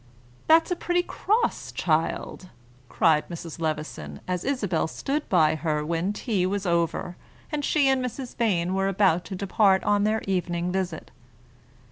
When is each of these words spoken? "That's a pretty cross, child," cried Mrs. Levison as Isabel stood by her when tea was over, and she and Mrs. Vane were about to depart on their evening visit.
"That's 0.47 0.71
a 0.71 0.75
pretty 0.75 1.03
cross, 1.03 1.71
child," 1.71 2.49
cried 2.89 3.29
Mrs. 3.29 3.59
Levison 3.59 4.19
as 4.27 4.43
Isabel 4.43 4.87
stood 4.87 5.29
by 5.29 5.53
her 5.53 5.85
when 5.85 6.11
tea 6.11 6.47
was 6.47 6.65
over, 6.65 7.17
and 7.51 7.63
she 7.63 7.87
and 7.87 8.03
Mrs. 8.03 8.35
Vane 8.35 8.73
were 8.73 8.87
about 8.87 9.25
to 9.25 9.35
depart 9.35 9.83
on 9.83 10.03
their 10.03 10.23
evening 10.25 10.71
visit. 10.71 11.11